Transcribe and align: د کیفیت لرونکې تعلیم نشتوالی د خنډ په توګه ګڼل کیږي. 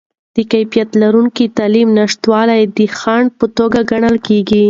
د 0.35 0.37
کیفیت 0.51 0.89
لرونکې 1.01 1.45
تعلیم 1.57 1.89
نشتوالی 1.99 2.61
د 2.77 2.79
خنډ 2.99 3.27
په 3.39 3.45
توګه 3.57 3.79
ګڼل 3.91 4.15
کیږي. 4.27 4.59